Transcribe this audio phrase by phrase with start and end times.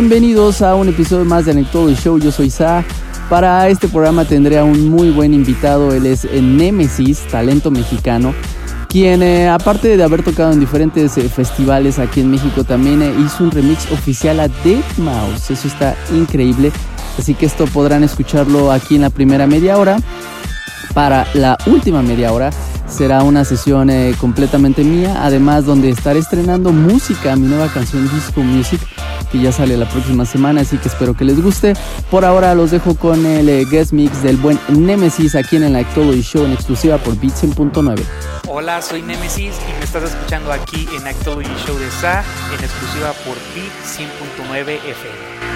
[0.00, 2.20] Bienvenidos a un episodio más de Anecdoto Show.
[2.20, 2.84] Yo soy Sa.
[3.28, 5.92] Para este programa tendré a un muy buen invitado.
[5.92, 8.32] Él es Nemesis, talento mexicano,
[8.88, 13.12] quien eh, aparte de haber tocado en diferentes eh, festivales aquí en México, también eh,
[13.26, 15.50] hizo un remix oficial a Dead Mouse.
[15.50, 16.70] Eso está increíble.
[17.18, 19.96] Así que esto podrán escucharlo aquí en la primera media hora.
[20.94, 22.50] Para la última media hora
[22.86, 23.90] será una sesión
[24.20, 28.80] completamente mía, además donde estaré estrenando música, mi nueva canción Disco Music
[29.30, 31.74] que ya sale la próxima semana, así que espero que les guste.
[32.10, 35.76] Por ahora los dejo con el eh, guest mix del buen Nemesis aquí en el
[35.76, 38.02] Actology Show en exclusiva por Beats.9.
[38.46, 42.24] Hola, soy Nemesis y me estás escuchando aquí en Actology Show de SA
[42.56, 45.47] en exclusiva por Beat 100.9 FM.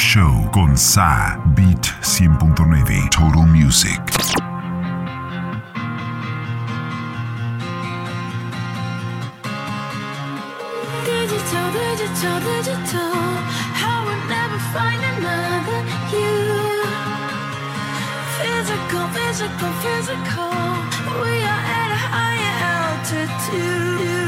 [0.00, 4.00] Show con Sa Beat 100.9 Total Music.
[11.04, 13.12] Digital, digital, digital.
[13.76, 15.84] I never find another
[16.16, 16.80] you.
[18.40, 20.56] Physical, physical, physical.
[21.20, 24.19] We are at a higher altitude.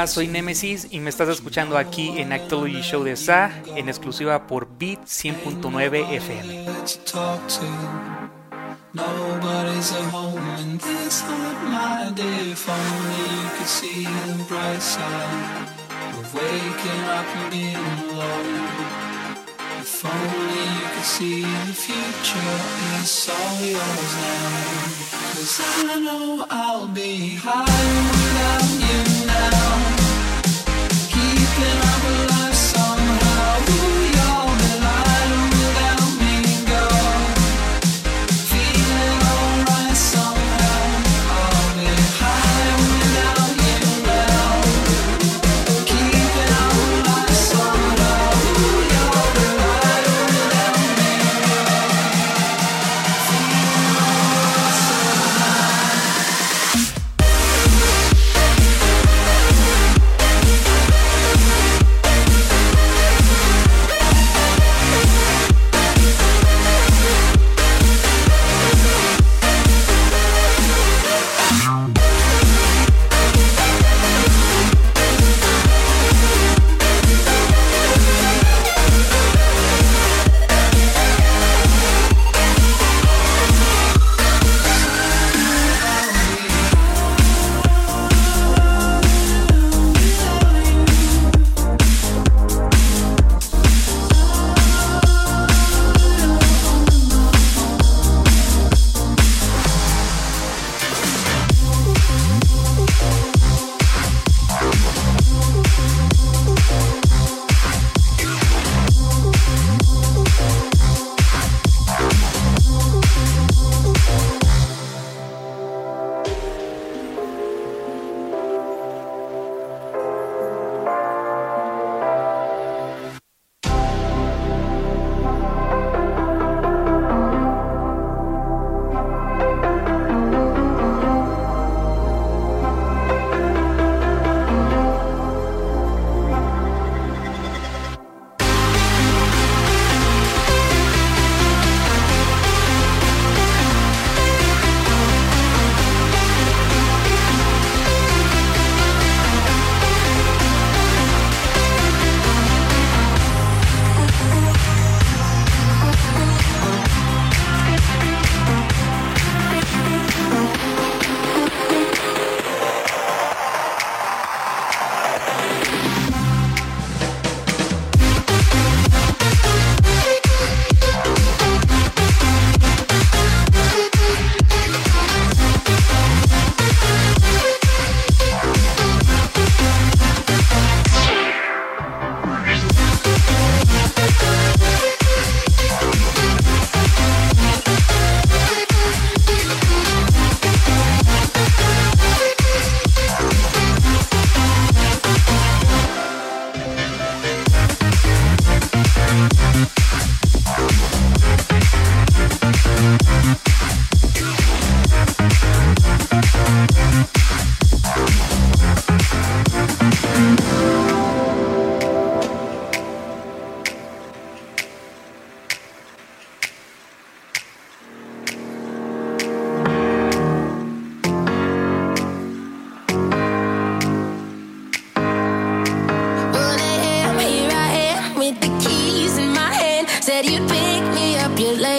[0.08, 4.68] Soy Nemesis y me estás escuchando aquí en Actology Show de SA en exclusiva por
[4.78, 6.66] Beat 100.9 FM.
[8.94, 14.82] Nobody's at home and this hurt my day If only you could see the bright
[14.82, 15.68] side
[16.18, 18.70] Of waking up and being alone
[19.82, 22.56] If only you could see the future
[23.02, 25.06] It's all yours now.
[25.34, 27.66] Cause I know I'll be high
[28.12, 29.65] without you now.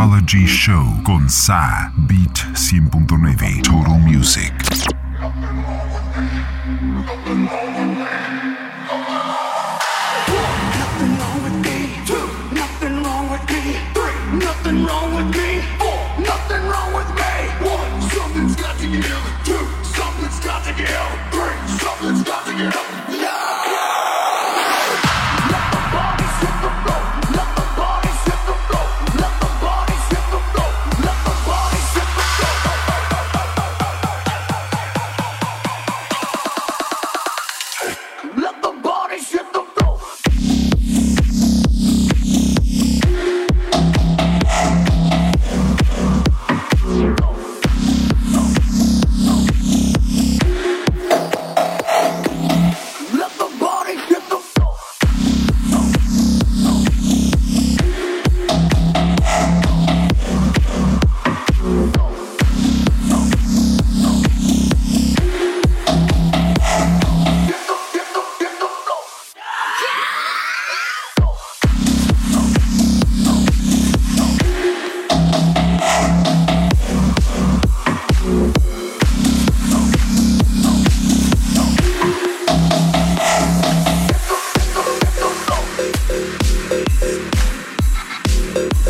[0.00, 4.54] Mixology Show con Sa Beat 100.9 Total Music.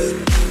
[0.00, 0.49] you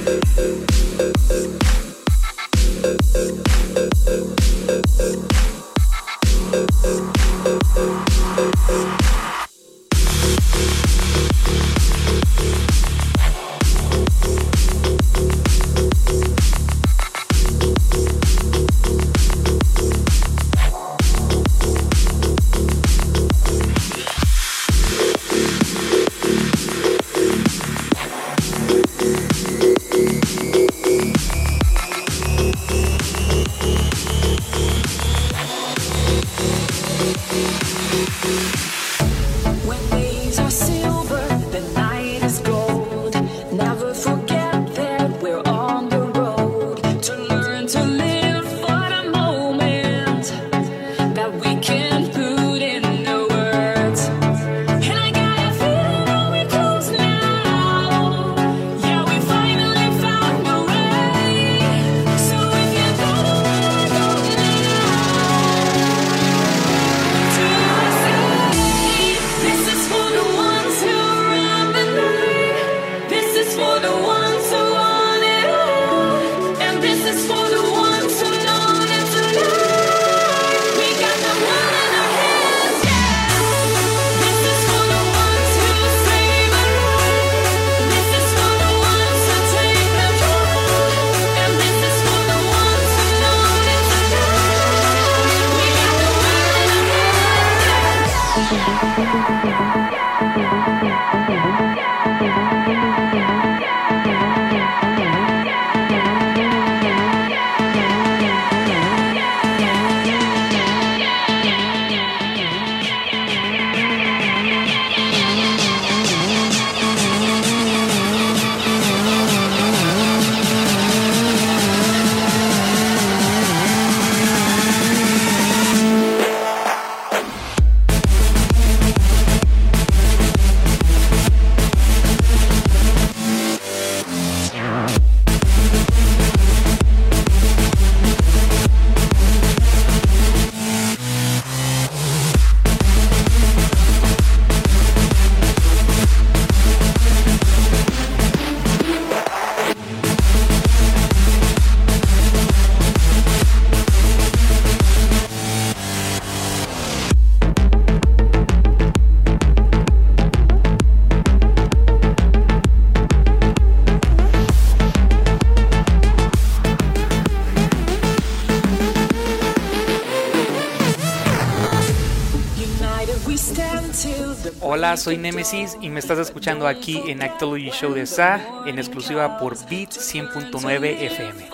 [175.00, 179.58] soy Nemesis y me estás escuchando aquí en Actology Show de SA, en exclusiva por
[179.70, 181.50] Beat 100.9 FM.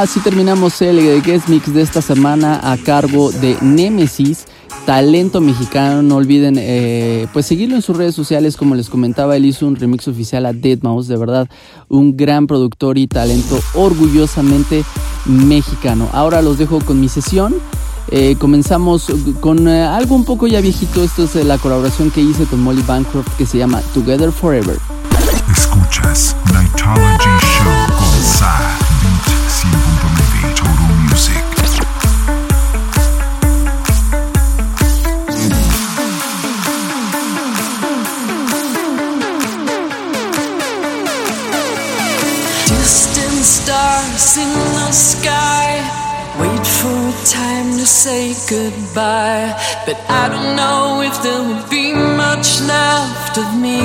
[0.00, 4.46] Así terminamos el guest mix de esta semana a cargo de Nemesis,
[4.86, 6.00] talento mexicano.
[6.00, 8.56] No olviden eh, pues seguirlo en sus redes sociales.
[8.56, 11.04] Como les comentaba, él hizo un remix oficial a Deadmau5.
[11.04, 11.48] De verdad,
[11.90, 14.84] un gran productor y talento orgullosamente
[15.26, 16.08] mexicano.
[16.14, 17.54] Ahora los dejo con mi sesión.
[18.08, 19.06] Eh, comenzamos
[19.40, 21.04] con eh, algo un poco ya viejito.
[21.04, 24.78] Esto es eh, la colaboración que hice con Molly Bancroft que se llama Together Forever.
[25.54, 28.89] Escuchas Nightology Show con Sa
[44.00, 45.68] stars in the sky.
[46.40, 49.52] Wait for time to say goodbye.
[49.86, 53.80] But I don't know if there will be much left of me.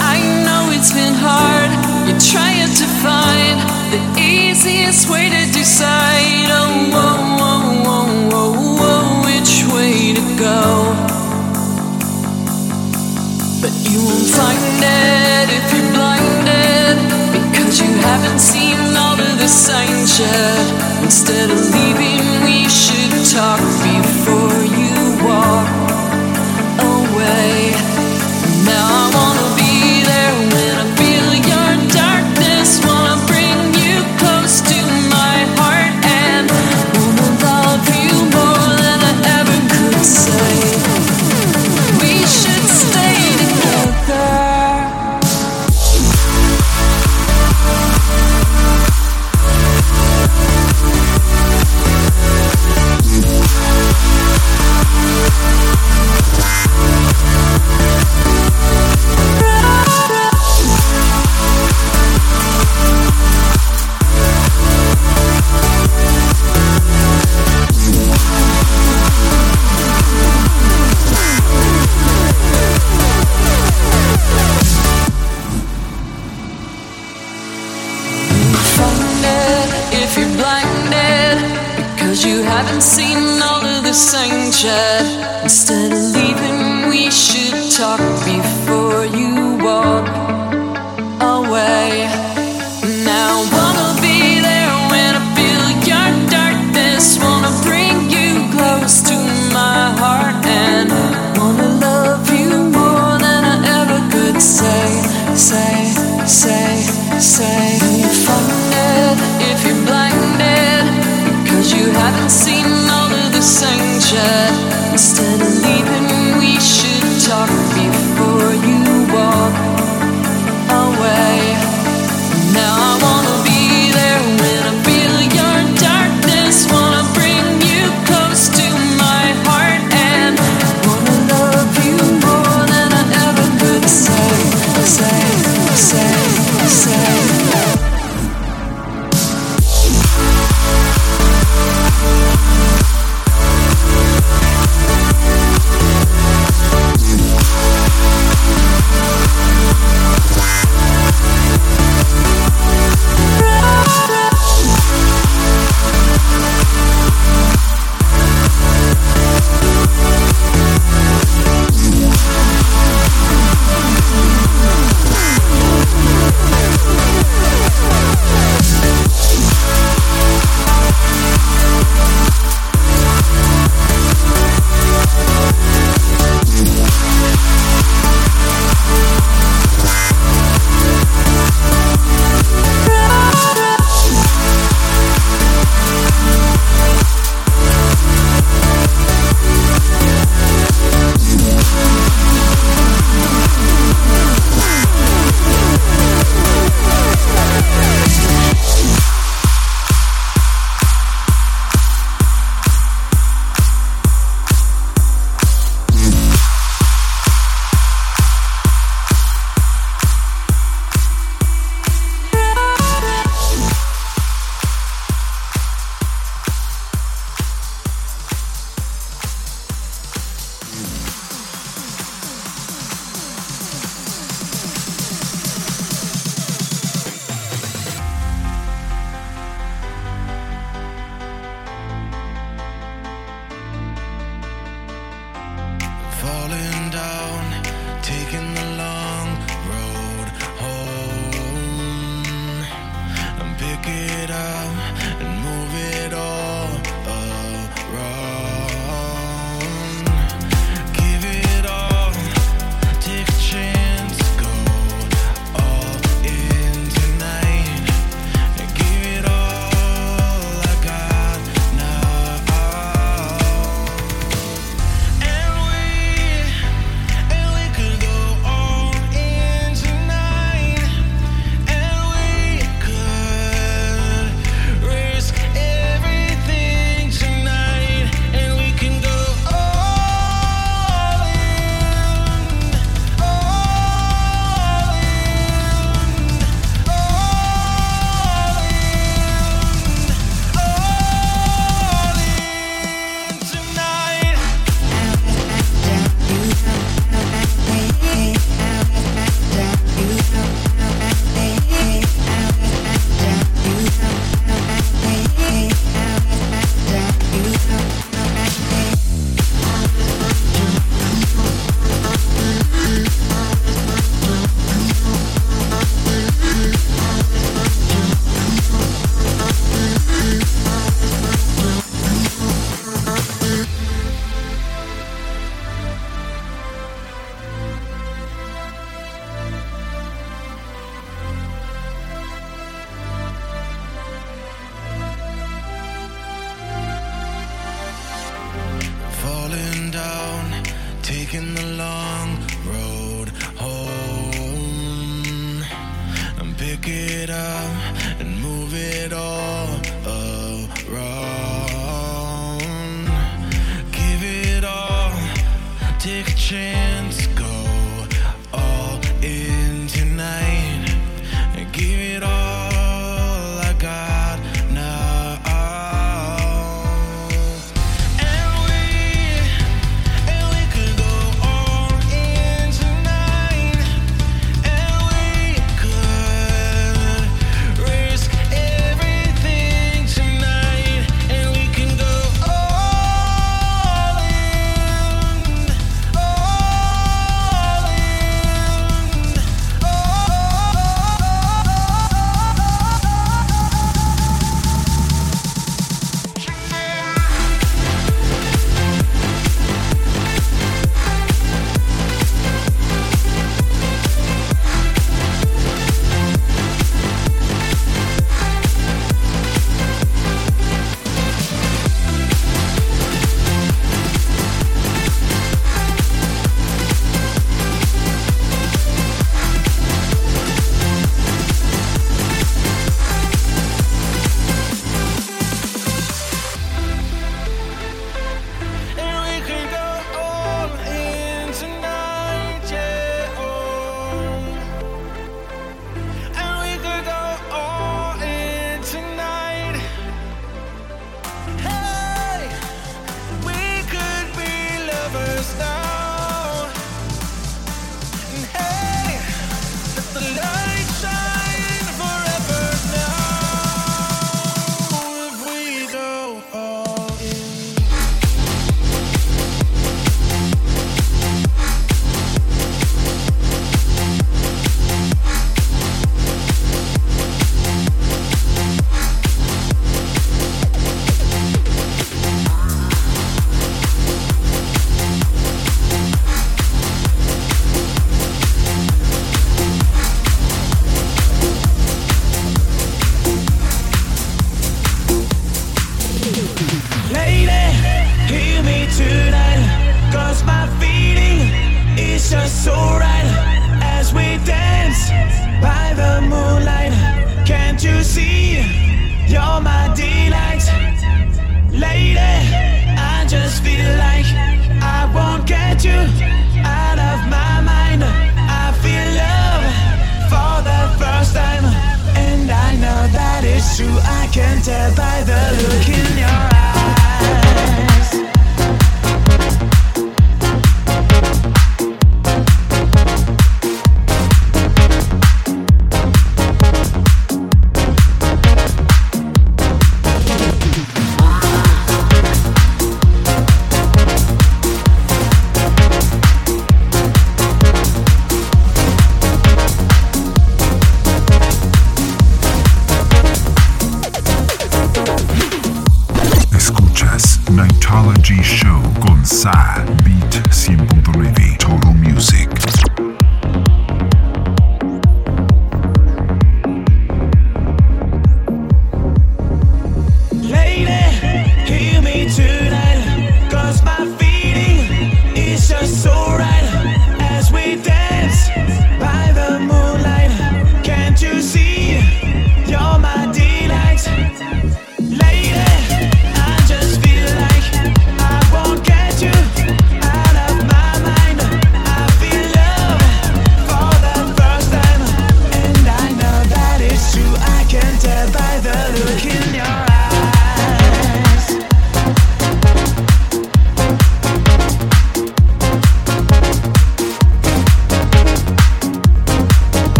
[0.00, 1.70] I know it's been hard.
[2.06, 3.56] You're trying to find
[3.92, 6.48] the easiest way to decide.
[6.50, 11.23] Oh, oh, oh, oh, oh, oh, which way to go.
[13.64, 17.00] But you won't find it if you're blinded
[17.32, 21.02] Because you haven't seen all of the signs yet.
[21.02, 24.63] Instead of leaving we should talk before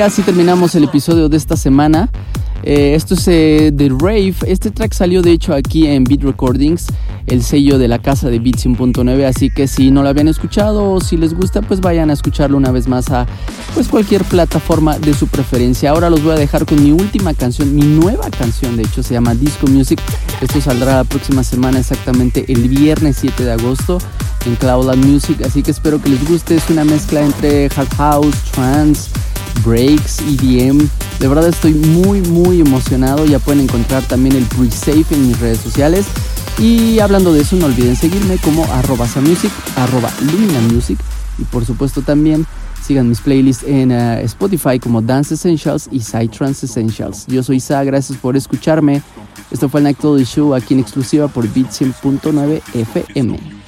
[0.00, 2.08] Y así terminamos el episodio de esta semana.
[2.62, 4.34] Eh, esto es eh, The Rave.
[4.46, 6.86] Este track salió de hecho aquí en Beat Recordings,
[7.26, 9.26] el sello de la casa de Beat 100.9.
[9.26, 12.56] Así que si no lo habían escuchado o si les gusta, pues vayan a escucharlo
[12.56, 13.26] una vez más a
[13.74, 15.90] pues cualquier plataforma de su preferencia.
[15.90, 19.12] Ahora los voy a dejar con mi última canción, mi nueva canción, de hecho se
[19.12, 20.00] llama Disco Music.
[20.40, 23.98] Esto saldrá la próxima semana, exactamente el viernes 7 de agosto
[24.46, 25.42] en Cloudland Music.
[25.44, 26.56] Así que espero que les guste.
[26.56, 29.10] Es una mezcla entre hard house, trance
[29.64, 30.88] breaks, EDM.
[31.18, 33.24] De verdad estoy muy muy emocionado.
[33.26, 36.06] Ya pueden encontrar también el pre-save en mis redes sociales.
[36.58, 40.98] Y hablando de eso, no olviden seguirme como arroba samusic, arroba Lumina Music.
[41.38, 42.46] Y por supuesto también
[42.82, 47.26] sigan mis playlists en eh, Spotify como Dance Essentials y Psytrance Essentials.
[47.28, 49.02] Yo soy Sa, gracias por escucharme.
[49.50, 53.59] Esto fue el Night Show aquí en exclusiva por Beat 100.9 FM.